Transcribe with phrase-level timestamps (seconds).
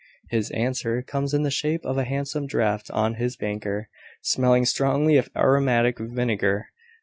[0.31, 3.87] His answer comes in the shape of a handsome draft on his banker,
[4.23, 6.69] smelling strongly of aromatic vinegar.